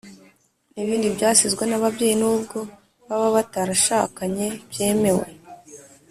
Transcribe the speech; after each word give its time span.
n'ibindi 0.73 1.07
byasizwe 1.15 1.63
n'ababyeyi 1.67 2.15
nubwo 2.21 2.57
baba 3.07 3.27
batarashakanye 3.35 4.47
byemewe 4.69 5.27